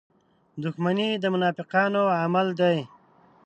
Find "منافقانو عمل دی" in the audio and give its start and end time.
1.33-2.77